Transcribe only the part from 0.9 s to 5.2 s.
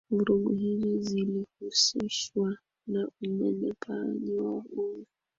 zilihusishwa na unyanyapaaji wa wagonjwa